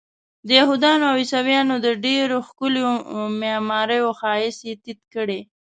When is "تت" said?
4.83-4.99